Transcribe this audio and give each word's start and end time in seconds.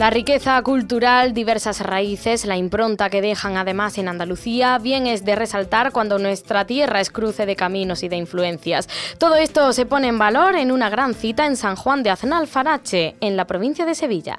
La 0.00 0.08
riqueza 0.08 0.62
cultural, 0.62 1.34
diversas 1.34 1.80
raíces, 1.80 2.46
la 2.46 2.56
impronta 2.56 3.10
que 3.10 3.20
dejan 3.20 3.58
además 3.58 3.98
en 3.98 4.08
Andalucía, 4.08 4.78
bien 4.78 5.06
es 5.06 5.26
de 5.26 5.36
resaltar 5.36 5.92
cuando 5.92 6.18
nuestra 6.18 6.64
tierra 6.64 7.02
es 7.02 7.10
cruce 7.10 7.44
de 7.44 7.54
caminos 7.54 8.02
y 8.02 8.08
de 8.08 8.16
influencias. 8.16 8.88
Todo 9.18 9.36
esto 9.36 9.74
se 9.74 9.84
pone 9.84 10.08
en 10.08 10.16
valor 10.16 10.54
en 10.54 10.72
una 10.72 10.88
gran 10.88 11.12
cita 11.12 11.44
en 11.44 11.54
San 11.54 11.76
Juan 11.76 12.02
de 12.02 12.08
Aznalfarache, 12.08 13.16
en 13.20 13.36
la 13.36 13.46
provincia 13.46 13.84
de 13.84 13.94
Sevilla. 13.94 14.38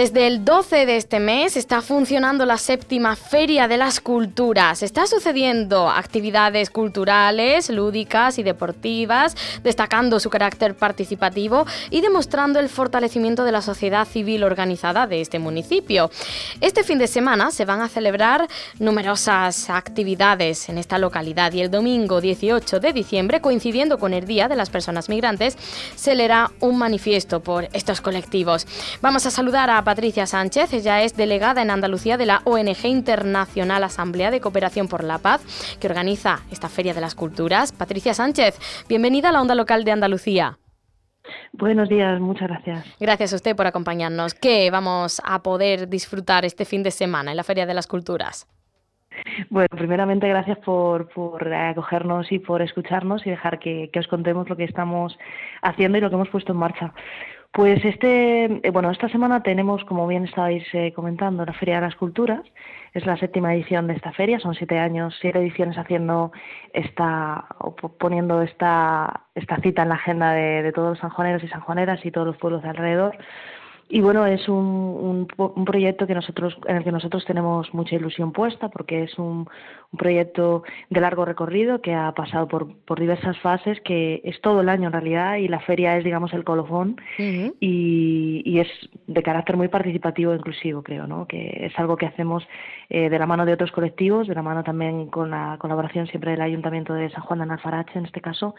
Desde 0.00 0.26
el 0.26 0.46
12 0.46 0.86
de 0.86 0.96
este 0.96 1.20
mes 1.20 1.58
está 1.58 1.82
funcionando 1.82 2.46
la 2.46 2.56
séptima 2.56 3.16
Feria 3.16 3.68
de 3.68 3.76
las 3.76 4.00
Culturas. 4.00 4.82
Está 4.82 5.06
sucediendo 5.06 5.90
actividades 5.90 6.70
culturales, 6.70 7.68
lúdicas 7.68 8.38
y 8.38 8.42
deportivas, 8.42 9.36
destacando 9.62 10.18
su 10.18 10.30
carácter 10.30 10.74
participativo 10.74 11.66
y 11.90 12.00
demostrando 12.00 12.60
el 12.60 12.70
fortalecimiento 12.70 13.44
de 13.44 13.52
la 13.52 13.60
sociedad 13.60 14.08
civil 14.08 14.42
organizada 14.42 15.06
de 15.06 15.20
este 15.20 15.38
municipio. 15.38 16.10
Este 16.62 16.82
fin 16.82 16.98
de 16.98 17.06
semana 17.06 17.50
se 17.50 17.66
van 17.66 17.82
a 17.82 17.90
celebrar 17.90 18.48
numerosas 18.78 19.68
actividades 19.68 20.70
en 20.70 20.78
esta 20.78 20.96
localidad 20.96 21.52
y 21.52 21.60
el 21.60 21.70
domingo 21.70 22.22
18 22.22 22.80
de 22.80 22.94
diciembre, 22.94 23.42
coincidiendo 23.42 23.98
con 23.98 24.14
el 24.14 24.24
Día 24.24 24.48
de 24.48 24.56
las 24.56 24.70
Personas 24.70 25.10
Migrantes, 25.10 25.58
se 25.94 26.14
leerá 26.14 26.52
un 26.60 26.78
manifiesto 26.78 27.40
por 27.40 27.68
estos 27.74 28.00
colectivos. 28.00 28.66
Vamos 29.02 29.26
a 29.26 29.30
saludar 29.30 29.68
a 29.68 29.89
Patricia 29.90 30.24
Sánchez, 30.24 30.72
ella 30.72 31.02
es 31.02 31.16
delegada 31.16 31.62
en 31.62 31.68
Andalucía 31.68 32.16
de 32.16 32.24
la 32.24 32.42
ONG 32.44 32.84
Internacional 32.84 33.82
Asamblea 33.82 34.30
de 34.30 34.40
Cooperación 34.40 34.86
por 34.86 35.02
la 35.02 35.18
Paz, 35.18 35.42
que 35.80 35.88
organiza 35.88 36.42
esta 36.52 36.68
Feria 36.68 36.94
de 36.94 37.00
las 37.00 37.16
Culturas. 37.16 37.72
Patricia 37.72 38.14
Sánchez, 38.14 38.56
bienvenida 38.88 39.30
a 39.30 39.32
la 39.32 39.42
onda 39.42 39.56
local 39.56 39.82
de 39.82 39.90
Andalucía. 39.90 40.58
Buenos 41.52 41.88
días, 41.88 42.20
muchas 42.20 42.46
gracias. 42.46 42.96
Gracias 43.00 43.32
a 43.32 43.36
usted 43.36 43.56
por 43.56 43.66
acompañarnos. 43.66 44.34
¿Qué 44.34 44.70
vamos 44.70 45.20
a 45.24 45.42
poder 45.42 45.88
disfrutar 45.88 46.44
este 46.44 46.64
fin 46.64 46.84
de 46.84 46.92
semana 46.92 47.32
en 47.32 47.36
la 47.36 47.42
Feria 47.42 47.66
de 47.66 47.74
las 47.74 47.88
Culturas? 47.88 48.46
Bueno, 49.48 49.68
primeramente 49.76 50.28
gracias 50.28 50.58
por, 50.58 51.08
por 51.08 51.52
acogernos 51.52 52.30
y 52.30 52.38
por 52.38 52.62
escucharnos 52.62 53.26
y 53.26 53.30
dejar 53.30 53.58
que, 53.58 53.90
que, 53.92 53.98
os 53.98 54.06
contemos 54.06 54.48
lo 54.48 54.56
que 54.56 54.62
estamos 54.62 55.18
haciendo 55.62 55.98
y 55.98 56.00
lo 56.00 56.10
que 56.10 56.14
hemos 56.14 56.28
puesto 56.28 56.52
en 56.52 56.58
marcha. 56.58 56.94
Pues 57.52 57.84
este, 57.84 58.44
eh, 58.44 58.70
bueno, 58.70 58.92
esta 58.92 59.08
semana 59.08 59.42
tenemos, 59.42 59.84
como 59.84 60.06
bien 60.06 60.24
estabais 60.24 60.64
eh, 60.72 60.92
comentando, 60.94 61.44
la 61.44 61.52
Feria 61.52 61.76
de 61.76 61.80
las 61.80 61.96
Culturas. 61.96 62.42
Es 62.94 63.06
la 63.06 63.16
séptima 63.16 63.54
edición 63.54 63.88
de 63.88 63.94
esta 63.94 64.12
feria. 64.12 64.38
Son 64.38 64.54
siete 64.54 64.78
años, 64.78 65.16
siete 65.20 65.40
ediciones 65.40 65.76
haciendo 65.76 66.32
esta, 66.72 67.46
poniendo 67.98 68.42
esta, 68.42 69.26
esta 69.34 69.56
cita 69.56 69.82
en 69.82 69.88
la 69.88 69.94
agenda 69.96 70.32
de, 70.32 70.62
de 70.62 70.72
todos 70.72 70.90
los 70.90 70.98
sanjuaneros 70.98 71.42
y 71.42 71.48
sanjuaneras 71.48 72.04
y 72.04 72.10
todos 72.10 72.26
los 72.26 72.36
pueblos 72.36 72.62
de 72.62 72.68
alrededor 72.68 73.16
y 73.92 74.00
bueno, 74.00 74.24
es 74.24 74.48
un, 74.48 75.26
un, 75.36 75.64
proyecto 75.64 76.06
que 76.06 76.14
nosotros, 76.14 76.56
en 76.68 76.76
el 76.76 76.84
que 76.84 76.92
nosotros 76.92 77.24
tenemos 77.24 77.74
mucha 77.74 77.96
ilusión 77.96 78.30
puesta 78.32 78.68
porque 78.68 79.02
es 79.02 79.18
un, 79.18 79.48
un 79.92 79.98
proyecto 79.98 80.62
de 80.90 81.00
largo 81.00 81.24
recorrido 81.24 81.80
que 81.80 81.92
ha 81.92 82.12
pasado 82.12 82.46
por, 82.46 82.76
por, 82.84 83.00
diversas 83.00 83.36
fases, 83.38 83.80
que 83.80 84.20
es 84.22 84.40
todo 84.42 84.60
el 84.60 84.68
año 84.68 84.86
en 84.86 84.92
realidad 84.92 85.36
y 85.36 85.48
la 85.48 85.58
feria 85.58 85.96
es, 85.98 86.04
digamos, 86.04 86.32
el 86.32 86.44
colofón 86.44 87.00
y, 87.18 88.42
y, 88.44 88.60
es 88.60 88.68
de 89.08 89.22
carácter 89.24 89.56
muy 89.56 89.66
participativo 89.66 90.32
e 90.32 90.36
inclusivo, 90.36 90.84
creo, 90.84 91.08
¿no? 91.08 91.26
que 91.26 91.66
es 91.66 91.76
algo 91.76 91.96
que 91.96 92.06
hacemos 92.06 92.46
eh, 92.90 93.10
de 93.10 93.18
la 93.18 93.26
mano 93.26 93.44
de 93.44 93.54
otros 93.54 93.72
colectivos, 93.72 94.28
de 94.28 94.36
la 94.36 94.42
mano 94.42 94.62
también 94.62 95.08
con 95.08 95.30
la 95.30 95.56
colaboración 95.58 96.06
siempre 96.06 96.30
del 96.30 96.42
Ayuntamiento 96.42 96.94
de 96.94 97.10
San 97.10 97.22
Juan 97.22 97.40
de 97.40 97.42
Analfarache 97.44 97.98
en 97.98 98.04
este 98.04 98.20
caso 98.20 98.54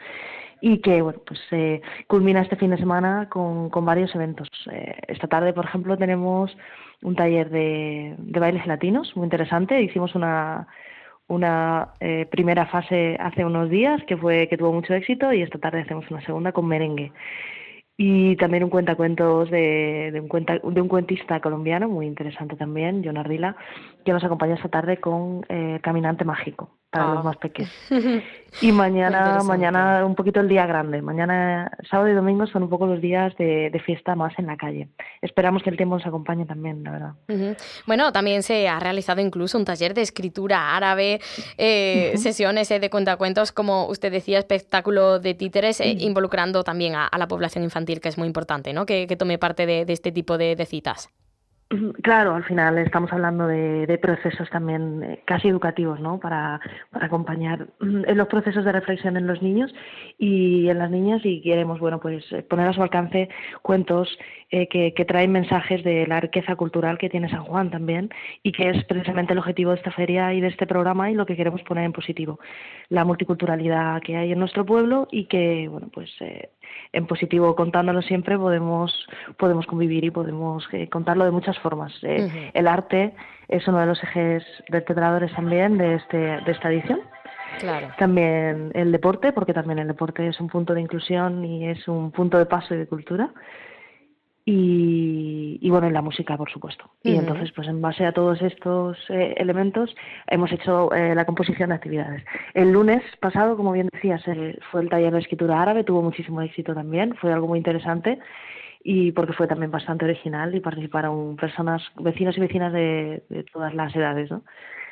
y 0.61 0.77
que 0.77 1.01
bueno 1.01 1.19
pues 1.25 1.39
eh, 1.51 1.81
culmina 2.07 2.41
este 2.41 2.55
fin 2.55 2.69
de 2.69 2.77
semana 2.77 3.27
con, 3.29 3.69
con 3.69 3.83
varios 3.83 4.13
eventos. 4.15 4.47
Eh, 4.71 4.95
esta 5.21 5.27
tarde, 5.27 5.53
por 5.53 5.65
ejemplo, 5.65 5.97
tenemos 5.97 6.57
un 7.03 7.15
taller 7.15 7.51
de, 7.51 8.15
de 8.17 8.39
bailes 8.39 8.65
latinos 8.65 9.15
muy 9.15 9.25
interesante. 9.25 9.79
Hicimos 9.81 10.15
una 10.15 10.67
una 11.27 11.93
eh, 12.01 12.27
primera 12.29 12.65
fase 12.65 13.15
hace 13.17 13.45
unos 13.45 13.69
días 13.69 14.01
que 14.05 14.17
fue 14.17 14.49
que 14.49 14.57
tuvo 14.57 14.73
mucho 14.73 14.93
éxito 14.93 15.31
y 15.31 15.41
esta 15.41 15.59
tarde 15.59 15.81
hacemos 15.81 16.09
una 16.11 16.25
segunda 16.25 16.51
con 16.51 16.67
merengue 16.67 17.13
y 17.95 18.35
también 18.37 18.63
un 18.63 18.69
cuentacuentos 18.69 19.49
de, 19.51 20.09
de, 20.11 20.19
un 20.19 20.27
cuenta, 20.27 20.57
de 20.57 20.81
un 20.81 20.87
cuentista 20.87 21.39
colombiano 21.39 21.87
muy 21.87 22.07
interesante 22.07 22.55
también, 22.55 23.03
John 23.05 23.17
Ardila, 23.17 23.55
que 24.03 24.11
nos 24.11 24.23
acompaña 24.23 24.55
esta 24.55 24.69
tarde 24.69 24.97
con 24.97 25.45
eh, 25.49 25.79
Caminante 25.83 26.25
Mágico 26.25 26.77
para 26.89 27.09
los 27.09 27.19
ah. 27.19 27.23
más 27.23 27.37
pequeños. 27.37 27.71
Y 28.59 28.71
mañana, 28.71 29.39
mañana 29.43 30.05
un 30.05 30.15
poquito 30.15 30.41
el 30.41 30.49
día 30.49 30.65
grande. 30.65 31.01
Mañana, 31.01 31.71
sábado 31.89 32.09
y 32.09 32.13
domingo 32.13 32.45
son 32.47 32.63
un 32.63 32.69
poco 32.69 32.85
los 32.85 32.99
días 32.99 33.33
de, 33.37 33.69
de 33.69 33.79
fiesta 33.79 34.15
más 34.15 34.37
en 34.37 34.47
la 34.47 34.57
calle. 34.57 34.89
Esperamos 35.21 35.63
que 35.63 35.69
el 35.69 35.77
tiempo 35.77 35.95
nos 35.95 36.05
acompañe 36.05 36.45
también, 36.45 36.83
la 36.83 36.91
verdad. 36.91 37.13
Uh 37.29 37.33
-huh. 37.33 37.57
Bueno, 37.87 38.11
también 38.11 38.43
se 38.43 38.67
ha 38.67 38.79
realizado 38.79 39.21
incluso 39.21 39.57
un 39.57 39.65
taller 39.65 39.93
de 39.93 40.01
escritura 40.01 40.75
árabe, 40.75 41.21
eh, 41.57 42.11
uh 42.13 42.17
-huh. 42.17 42.21
sesiones 42.21 42.69
eh, 42.71 42.79
de 42.79 42.89
cuentacuentos, 42.89 43.51
como 43.51 43.87
usted 43.87 44.11
decía, 44.11 44.37
espectáculo 44.39 45.19
de 45.19 45.33
títeres, 45.33 45.79
uh 45.79 45.83
-huh. 45.83 46.01
involucrando 46.01 46.63
también 46.63 46.95
a, 46.95 47.07
a, 47.07 47.17
la 47.17 47.27
población 47.27 47.63
infantil, 47.63 48.01
que 48.01 48.09
es 48.09 48.17
muy 48.17 48.27
importante, 48.27 48.73
¿no? 48.73 48.85
Que, 48.85 49.07
que 49.07 49.15
tome 49.15 49.37
parte 49.37 49.65
de, 49.65 49.85
de 49.85 49.93
este 49.93 50.11
tipo 50.11 50.37
de, 50.37 50.55
de 50.55 50.65
citas. 50.65 51.09
Claro, 52.03 52.35
al 52.35 52.43
final 52.43 52.77
estamos 52.77 53.11
hablando 53.11 53.47
de, 53.47 53.85
de 53.87 53.97
procesos 53.97 54.49
también 54.49 55.03
eh, 55.03 55.21
casi 55.25 55.47
educativos, 55.47 55.99
¿no? 55.99 56.19
Para, 56.19 56.59
para, 56.89 57.05
acompañar 57.05 57.67
en 57.81 58.17
los 58.17 58.27
procesos 58.27 58.65
de 58.65 58.71
reflexión 58.71 59.17
en 59.17 59.27
los 59.27 59.41
niños 59.41 59.73
y 60.17 60.69
en 60.69 60.79
las 60.79 60.91
niñas 60.91 61.21
y 61.23 61.41
queremos, 61.41 61.79
bueno, 61.79 61.99
pues 61.99 62.23
eh, 62.31 62.43
poner 62.43 62.67
a 62.67 62.73
su 62.73 62.81
alcance 62.81 63.29
cuentos 63.61 64.17
eh, 64.49 64.67
que, 64.67 64.93
que, 64.93 65.05
traen 65.05 65.31
mensajes 65.31 65.83
de 65.83 66.05
la 66.07 66.19
riqueza 66.19 66.55
cultural 66.55 66.97
que 66.97 67.09
tiene 67.09 67.29
San 67.29 67.43
Juan 67.43 67.71
también 67.71 68.09
y 68.43 68.51
que 68.51 68.69
es 68.69 68.83
precisamente 68.85 69.33
el 69.33 69.39
objetivo 69.39 69.71
de 69.71 69.77
esta 69.77 69.91
feria 69.91 70.33
y 70.33 70.41
de 70.41 70.47
este 70.47 70.67
programa 70.67 71.09
y 71.09 71.15
lo 71.15 71.25
que 71.25 71.35
queremos 71.35 71.61
poner 71.63 71.85
en 71.85 71.93
positivo, 71.93 72.39
la 72.89 73.05
multiculturalidad 73.05 74.01
que 74.01 74.17
hay 74.17 74.31
en 74.31 74.39
nuestro 74.39 74.65
pueblo 74.65 75.07
y 75.11 75.25
que, 75.25 75.67
bueno, 75.69 75.89
pues 75.93 76.09
eh, 76.19 76.49
en 76.93 77.07
positivo 77.07 77.55
contándolo 77.55 78.01
siempre 78.01 78.37
podemos 78.37 79.07
podemos 79.37 79.65
convivir 79.65 80.03
y 80.03 80.11
podemos 80.11 80.67
eh, 80.71 80.89
contarlo 80.89 81.25
de 81.25 81.31
muchas 81.31 81.57
formas. 81.59 81.93
Eh, 82.03 82.23
uh 82.23 82.27
-huh. 82.27 82.51
El 82.53 82.67
arte 82.67 83.13
es 83.47 83.67
uno 83.67 83.79
de 83.79 83.85
los 83.85 84.03
ejes 84.03 84.43
vertebradores 84.69 85.33
también 85.33 85.77
de 85.77 85.95
este 85.95 86.17
de 86.17 86.51
esta 86.51 86.71
edición. 86.71 86.99
Claro. 87.59 87.89
También 87.97 88.71
el 88.73 88.91
deporte, 88.91 89.33
porque 89.33 89.53
también 89.53 89.79
el 89.79 89.87
deporte 89.87 90.25
es 90.25 90.39
un 90.39 90.47
punto 90.47 90.73
de 90.73 90.81
inclusión 90.81 91.43
y 91.43 91.67
es 91.67 91.87
un 91.87 92.11
punto 92.11 92.37
de 92.37 92.45
paso 92.45 92.73
y 92.73 92.77
de 92.77 92.87
cultura 92.87 93.29
y, 94.53 95.59
y, 95.61 95.69
bueno, 95.69 95.87
en 95.87 95.93
la 95.93 96.01
música, 96.01 96.35
por 96.35 96.51
supuesto. 96.51 96.83
Uh 96.85 97.07
-huh. 97.07 97.13
Y 97.13 97.17
entonces, 97.17 97.51
pues 97.55 97.67
en 97.69 97.79
base 97.81 98.05
a 98.05 98.11
todos 98.11 98.41
estos 98.41 98.97
eh, 99.09 99.33
elementos, 99.37 99.95
hemos 100.27 100.51
hecho 100.51 100.93
eh, 100.93 101.15
la 101.15 101.23
composición 101.25 101.69
de 101.69 101.75
actividades. 101.75 102.21
El 102.53 102.71
lunes 102.73 103.01
pasado, 103.21 103.55
como 103.55 103.71
bien 103.71 103.87
decías, 103.93 104.27
el, 104.27 104.59
fue 104.69 104.81
el 104.81 104.89
taller 104.89 105.13
de 105.13 105.19
escritura 105.19 105.61
árabe, 105.61 105.85
tuvo 105.85 106.01
muchísimo 106.01 106.41
éxito 106.41 106.73
también, 106.73 107.15
fue 107.15 107.31
algo 107.31 107.47
muy 107.47 107.59
interesante 107.59 108.19
y 108.83 109.11
porque 109.13 109.33
fue 109.33 109.47
también 109.47 109.71
bastante 109.71 110.03
original 110.05 110.53
y 110.53 110.59
participaron 110.59 111.37
personas, 111.37 111.81
vecinos 111.95 112.35
y 112.37 112.41
vecinas 112.41 112.73
de, 112.73 113.23
de 113.29 113.43
todas 113.53 113.73
las 113.73 113.95
edades, 113.95 114.29
¿no? 114.31 114.41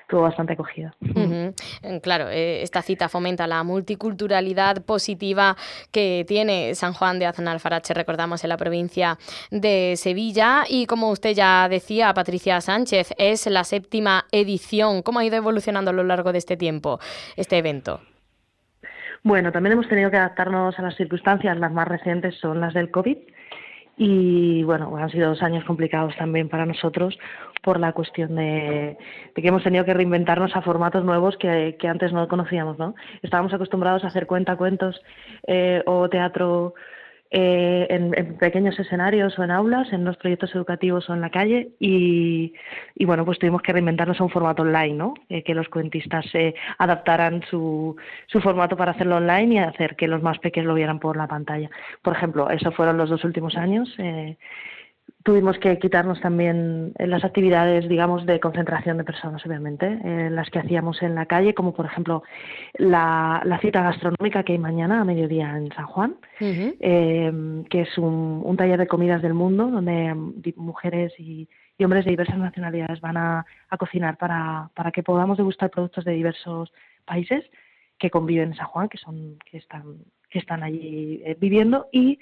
Tuvo 0.09 0.23
bastante 0.23 0.53
acogida. 0.53 0.93
Uh 1.01 1.05
-huh. 1.07 2.01
Claro, 2.01 2.27
eh, 2.29 2.61
esta 2.63 2.81
cita 2.81 3.07
fomenta 3.07 3.47
la 3.47 3.63
multiculturalidad 3.63 4.83
positiva 4.83 5.55
que 5.91 6.25
tiene 6.27 6.75
San 6.75 6.93
Juan 6.93 7.19
de 7.19 7.27
Aznalfarache, 7.27 7.93
recordamos, 7.93 8.43
en 8.43 8.49
la 8.49 8.57
provincia 8.57 9.17
de 9.51 9.93
Sevilla. 9.95 10.63
Y 10.67 10.87
como 10.87 11.11
usted 11.11 11.33
ya 11.33 11.69
decía, 11.69 12.13
Patricia 12.13 12.59
Sánchez, 12.59 13.13
es 13.17 13.45
la 13.47 13.63
séptima 13.63 14.25
edición. 14.31 15.03
¿Cómo 15.03 15.19
ha 15.19 15.25
ido 15.25 15.37
evolucionando 15.37 15.91
a 15.91 15.93
lo 15.93 16.03
largo 16.03 16.31
de 16.31 16.39
este 16.39 16.57
tiempo 16.57 16.99
este 17.37 17.57
evento? 17.59 18.01
Bueno, 19.23 19.51
también 19.51 19.73
hemos 19.73 19.87
tenido 19.87 20.09
que 20.09 20.17
adaptarnos 20.17 20.79
a 20.79 20.81
las 20.81 20.95
circunstancias. 20.95 21.57
Las 21.57 21.71
más 21.71 21.87
recientes 21.87 22.35
son 22.39 22.61
las 22.61 22.73
del 22.73 22.89
COVID 22.89 23.17
Y 24.01 24.63
bueno, 24.63 24.95
han 24.95 25.09
sido 25.09 25.27
dos 25.27 25.43
años 25.43 25.65
complicados 25.65 26.15
también 26.15 26.47
para 26.47 26.65
nosotros 26.65 27.19
por 27.61 27.81
la 27.81 27.91
cuestión 27.91 28.33
de, 28.37 28.97
que 29.35 29.45
hemos 29.45 29.61
tenido 29.61 29.83
que 29.83 29.93
reinventarnos 29.93 30.55
a 30.55 30.61
formatos 30.61 31.03
nuevos 31.03 31.35
que, 31.35 31.75
que 31.77 31.87
antes 31.89 32.13
no 32.13 32.25
conocíamos, 32.29 32.79
¿no? 32.79 32.95
Estábamos 33.21 33.53
acostumbrados 33.53 34.05
a 34.05 34.07
hacer 34.07 34.25
cuentacuentos 34.25 35.01
eh, 35.47 35.83
o 35.85 36.07
teatro 36.07 36.75
eh, 37.31 37.85
en, 37.89 38.37
pequeños 38.37 38.79
escenarios 38.79 39.37
o 39.37 39.43
en 39.43 39.51
aulas, 39.51 39.93
en 39.93 40.03
los 40.03 40.17
proyectos 40.17 40.53
educativos 40.55 41.09
o 41.09 41.13
en 41.13 41.21
la 41.21 41.29
calle 41.29 41.69
y, 41.79 42.53
bueno, 43.05 43.23
pues 43.23 43.37
tuvimos 43.37 43.61
que 43.61 43.71
reinventarnos 43.71 44.19
a 44.19 44.23
un 44.23 44.31
formato 44.31 44.63
online, 44.63 44.95
¿no? 44.95 45.13
Eh, 45.29 45.43
que 45.43 45.53
los 45.53 45.69
cuentistas 45.69 46.25
se 46.31 46.55
adaptaran 46.79 47.43
su, 47.49 47.95
su 48.27 48.41
formato 48.41 48.75
para 48.75 48.91
hacerlo 48.93 49.17
online 49.17 49.55
y 49.55 49.57
hacer 49.59 49.95
que 49.95 50.07
los 50.07 50.23
más 50.23 50.39
pequeños 50.39 50.67
lo 50.67 50.73
vieran 50.73 50.99
por 50.99 51.17
la 51.17 51.27
pantalla. 51.27 51.69
Por 52.01 52.15
ejemplo, 52.15 52.49
eso 52.49 52.71
fueron 52.71 52.97
los 52.97 53.09
dos 53.09 53.23
últimos 53.23 53.55
años. 53.55 53.95
Eh, 55.09 55.13
tuvimos 55.23 55.57
que 55.59 55.77
quitarnos 55.79 56.19
también 56.21 56.93
las 56.97 57.23
actividades, 57.23 57.87
digamos, 57.87 58.25
de 58.25 58.39
concentración 58.39 58.97
de 58.97 59.03
personas, 59.03 59.45
obviamente, 59.45 59.99
eh, 60.03 60.29
las 60.29 60.49
que 60.49 60.59
hacíamos 60.59 61.01
en 61.01 61.15
la 61.15 61.25
calle, 61.25 61.53
como 61.53 61.73
por 61.73 61.85
ejemplo 61.85 62.23
la, 62.75 63.41
cita 63.61 63.83
gastronómica 63.83 64.43
que 64.43 64.53
hay 64.53 64.59
mañana 64.59 65.01
a 65.01 65.05
mediodía 65.05 65.55
en 65.57 65.71
San 65.73 65.85
Juan, 65.85 66.15
eh, 66.39 67.31
que 67.69 67.81
es 67.81 67.97
un, 67.97 68.55
taller 68.57 68.79
de 68.79 68.87
comidas 68.87 69.21
del 69.21 69.33
mundo 69.33 69.67
donde 69.67 70.13
mujeres 70.55 71.13
y, 71.17 71.47
hombres 71.81 72.03
de 72.03 72.11
diversas 72.11 72.37
nacionalidades 72.37 72.99
van 72.99 73.15
a, 73.17 73.45
cocinar 73.77 74.17
para, 74.17 74.69
para 74.75 74.91
que 74.91 75.01
podamos 75.01 75.37
degustar 75.37 75.69
productos 75.69 76.03
de 76.03 76.11
diversos 76.11 76.73
países 77.05 77.45
que 77.97 78.09
conviven 78.09 78.49
en 78.49 78.55
San 78.55 78.67
Juan, 78.67 78.89
que 78.89 78.97
son 78.97 79.37
que 79.49 79.57
están 79.57 79.99
que 80.29 80.39
están 80.39 80.61
allí 80.63 81.21
eh, 81.25 81.35
viviendo 81.39 81.87
y 81.91 82.19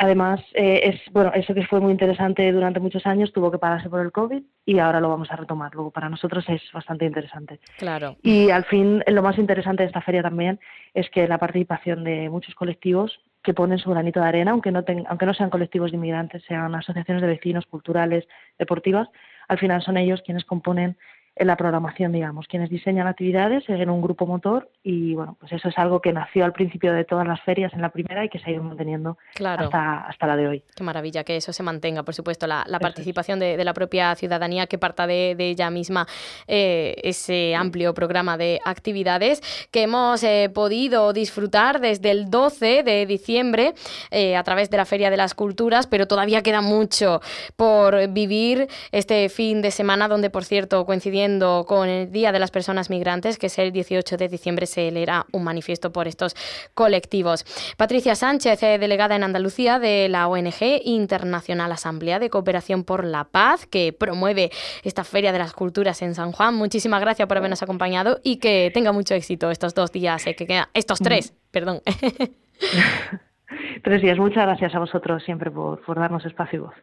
Además, 0.00 0.40
eh, 0.54 0.80
es 0.84 1.12
bueno, 1.12 1.32
eso 1.34 1.52
que 1.54 1.66
fue 1.66 1.80
muy 1.80 1.90
interesante 1.90 2.52
durante 2.52 2.78
muchos 2.78 3.04
años 3.04 3.32
tuvo 3.32 3.50
que 3.50 3.58
pararse 3.58 3.90
por 3.90 4.00
el 4.00 4.12
COVID 4.12 4.42
y 4.64 4.78
ahora 4.78 5.00
lo 5.00 5.08
vamos 5.08 5.28
a 5.32 5.36
retomar. 5.36 5.74
Luego, 5.74 5.90
para 5.90 6.08
nosotros 6.08 6.44
es 6.48 6.62
bastante 6.72 7.04
interesante. 7.04 7.58
Claro. 7.78 8.16
Y 8.22 8.50
al 8.50 8.64
fin, 8.64 9.02
lo 9.08 9.22
más 9.22 9.38
interesante 9.38 9.82
de 9.82 9.88
esta 9.88 10.00
feria 10.00 10.22
también 10.22 10.60
es 10.94 11.10
que 11.10 11.26
la 11.26 11.38
participación 11.38 12.04
de 12.04 12.30
muchos 12.30 12.54
colectivos 12.54 13.18
que 13.42 13.54
ponen 13.54 13.78
su 13.78 13.90
granito 13.90 14.20
de 14.20 14.26
arena, 14.26 14.52
aunque 14.52 14.70
no, 14.70 14.84
aunque 15.08 15.26
no 15.26 15.34
sean 15.34 15.50
colectivos 15.50 15.90
de 15.90 15.96
inmigrantes, 15.96 16.44
sean 16.44 16.72
asociaciones 16.76 17.20
de 17.20 17.28
vecinos, 17.28 17.66
culturales, 17.66 18.24
deportivas, 18.56 19.08
al 19.48 19.58
final 19.58 19.82
son 19.82 19.96
ellos 19.96 20.22
quienes 20.22 20.44
componen 20.44 20.96
en 21.38 21.46
la 21.46 21.56
programación, 21.56 22.12
digamos, 22.12 22.46
quienes 22.48 22.68
diseñan 22.68 23.06
actividades 23.06 23.64
en 23.68 23.90
un 23.90 24.02
grupo 24.02 24.26
motor 24.26 24.70
y 24.82 25.14
bueno, 25.14 25.36
pues 25.38 25.52
eso 25.52 25.68
es 25.68 25.78
algo 25.78 26.00
que 26.00 26.12
nació 26.12 26.44
al 26.44 26.52
principio 26.52 26.92
de 26.92 27.04
todas 27.04 27.26
las 27.26 27.40
ferias 27.42 27.72
en 27.72 27.80
la 27.80 27.90
primera 27.90 28.24
y 28.24 28.28
que 28.28 28.38
se 28.40 28.50
ha 28.50 28.52
ido 28.52 28.62
manteniendo 28.62 29.18
hasta, 29.34 30.06
hasta 30.06 30.26
la 30.26 30.36
de 30.36 30.48
hoy. 30.48 30.64
Qué 30.74 30.82
maravilla 30.82 31.22
que 31.22 31.36
eso 31.36 31.52
se 31.52 31.62
mantenga, 31.62 32.02
por 32.02 32.14
supuesto, 32.14 32.46
la, 32.46 32.64
participación 32.80 33.38
de, 33.38 33.62
la 33.64 33.72
propia 33.72 34.14
ciudadanía 34.16 34.66
que 34.66 34.78
parta 34.78 35.06
de, 35.06 35.36
ella 35.38 35.70
misma 35.70 36.06
eh, 36.46 36.96
ese 37.02 37.54
amplio 37.54 37.94
programa 37.94 38.36
de 38.36 38.60
actividades 38.64 39.40
que 39.70 39.82
hemos 39.82 40.22
eh, 40.24 40.50
podido 40.52 41.12
disfrutar 41.12 41.80
desde 41.80 42.10
el 42.10 42.30
12 42.30 42.82
de 42.82 43.06
diciembre 43.06 43.74
eh, 44.10 44.36
a 44.36 44.42
través 44.42 44.70
de 44.70 44.76
la 44.76 44.84
Feria 44.84 45.10
de 45.10 45.16
las 45.16 45.34
Culturas, 45.34 45.86
pero 45.86 46.06
todavía 46.06 46.42
queda 46.42 46.60
mucho 46.60 47.20
por 47.56 48.08
vivir 48.08 48.68
este 48.90 49.28
fin 49.28 49.62
de 49.62 49.70
semana 49.70 50.08
donde, 50.08 50.30
por 50.30 50.44
cierto, 50.44 50.84
coincidiendo 50.84 51.27
con 51.66 51.88
el 51.88 52.10
Día 52.10 52.32
de 52.32 52.38
las 52.38 52.50
Personas 52.50 52.88
Migrantes, 52.88 53.38
que 53.38 53.46
es 53.46 53.58
el 53.58 53.70
18 53.70 54.16
de 54.16 54.28
diciembre, 54.28 54.66
se 54.66 54.90
leerá 54.90 55.26
un 55.32 55.44
manifiesto 55.44 55.92
por 55.92 56.08
estos 56.08 56.34
colectivos. 56.74 57.44
Patricia 57.76 58.14
Sánchez, 58.14 58.60
delegada 58.60 59.14
en 59.14 59.24
Andalucía 59.24 59.78
de 59.78 60.08
la 60.08 60.26
ONG 60.26 60.80
Internacional 60.84 61.70
Asamblea 61.72 62.18
de 62.18 62.30
Cooperación 62.30 62.84
por 62.84 63.04
la 63.04 63.24
Paz, 63.24 63.66
que 63.66 63.92
promueve 63.92 64.50
esta 64.84 65.04
Feria 65.04 65.32
de 65.32 65.38
las 65.38 65.52
Culturas 65.52 66.00
en 66.02 66.14
San 66.14 66.32
Juan. 66.32 66.54
Muchísimas 66.54 67.00
gracias 67.00 67.28
por 67.28 67.36
habernos 67.36 67.62
acompañado 67.62 68.20
y 68.22 68.36
que 68.38 68.70
tenga 68.72 68.92
mucho 68.92 69.14
éxito 69.14 69.50
estos 69.50 69.74
dos 69.74 69.92
días, 69.92 70.26
eh, 70.26 70.34
que 70.34 70.46
quedan, 70.46 70.66
estos 70.72 70.98
tres, 70.98 71.34
perdón. 71.50 71.82
tres 73.84 74.02
días. 74.02 74.18
Muchas 74.18 74.46
gracias 74.46 74.74
a 74.74 74.78
vosotros 74.78 75.22
siempre 75.24 75.50
por, 75.50 75.84
por 75.84 75.98
darnos 75.98 76.24
espacio 76.24 76.58
y 76.58 76.62
voz. 76.62 76.74